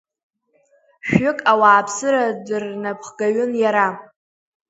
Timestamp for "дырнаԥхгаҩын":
2.45-3.51